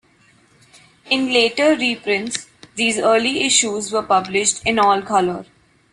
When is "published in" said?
4.01-4.79